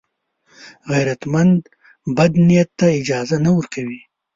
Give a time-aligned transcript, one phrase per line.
[0.91, 1.59] غیرتمند
[2.15, 4.01] بد نیت ته اجازه نه ورکوي